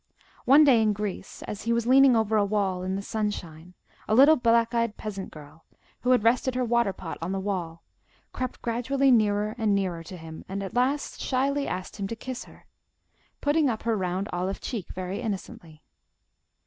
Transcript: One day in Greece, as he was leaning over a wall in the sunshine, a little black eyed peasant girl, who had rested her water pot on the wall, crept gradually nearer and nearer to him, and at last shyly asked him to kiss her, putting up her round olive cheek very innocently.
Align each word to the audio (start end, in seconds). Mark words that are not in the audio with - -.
One 0.45 0.63
day 0.63 0.81
in 0.81 0.93
Greece, 0.93 1.43
as 1.43 1.61
he 1.65 1.73
was 1.73 1.85
leaning 1.85 2.15
over 2.15 2.35
a 2.35 2.43
wall 2.43 2.81
in 2.81 2.95
the 2.95 3.03
sunshine, 3.03 3.75
a 4.07 4.15
little 4.15 4.35
black 4.35 4.73
eyed 4.73 4.97
peasant 4.97 5.31
girl, 5.31 5.63
who 5.99 6.09
had 6.09 6.23
rested 6.23 6.55
her 6.55 6.65
water 6.65 6.91
pot 6.91 7.19
on 7.21 7.33
the 7.33 7.39
wall, 7.39 7.83
crept 8.33 8.63
gradually 8.63 9.11
nearer 9.11 9.53
and 9.59 9.75
nearer 9.75 10.01
to 10.05 10.17
him, 10.17 10.43
and 10.49 10.63
at 10.63 10.73
last 10.73 11.21
shyly 11.21 11.67
asked 11.67 11.97
him 11.97 12.07
to 12.07 12.15
kiss 12.15 12.45
her, 12.45 12.65
putting 13.41 13.69
up 13.69 13.83
her 13.83 13.95
round 13.95 14.27
olive 14.33 14.59
cheek 14.59 14.87
very 14.91 15.21
innocently. 15.21 15.83